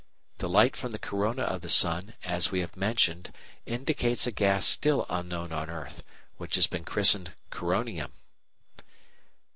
[0.39, 3.31] The light from the corona of the sun, as we have mentioned
[3.67, 6.01] indicates a gas still unknown on earth,
[6.37, 8.09] which has been christened Coronium.